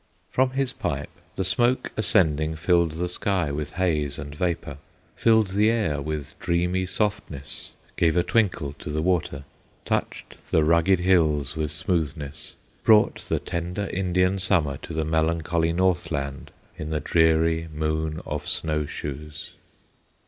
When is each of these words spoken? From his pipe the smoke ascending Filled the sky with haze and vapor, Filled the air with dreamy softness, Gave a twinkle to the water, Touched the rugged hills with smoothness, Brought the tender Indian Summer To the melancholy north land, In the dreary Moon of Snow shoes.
From 0.31 0.53
his 0.57 0.73
pipe 0.73 1.11
the 1.35 1.43
smoke 1.43 1.91
ascending 1.95 2.55
Filled 2.55 2.93
the 2.93 3.07
sky 3.07 3.51
with 3.51 3.73
haze 3.73 4.17
and 4.17 4.33
vapor, 4.33 4.77
Filled 5.15 5.49
the 5.49 5.69
air 5.69 6.01
with 6.01 6.33
dreamy 6.39 6.87
softness, 6.87 7.73
Gave 7.97 8.17
a 8.17 8.23
twinkle 8.23 8.73
to 8.79 8.89
the 8.89 9.03
water, 9.03 9.43
Touched 9.85 10.37
the 10.49 10.63
rugged 10.63 11.01
hills 11.01 11.55
with 11.55 11.71
smoothness, 11.71 12.55
Brought 12.83 13.17
the 13.29 13.37
tender 13.37 13.87
Indian 13.93 14.39
Summer 14.39 14.77
To 14.77 14.93
the 14.95 15.05
melancholy 15.05 15.71
north 15.71 16.09
land, 16.09 16.49
In 16.79 16.89
the 16.89 16.99
dreary 16.99 17.67
Moon 17.71 18.21
of 18.25 18.47
Snow 18.49 18.87
shoes. 18.87 19.51